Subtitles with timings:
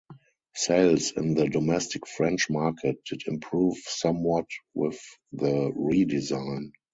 [0.55, 4.99] Sales in the domestic French market did improve somewhat with
[5.31, 6.71] the redesign.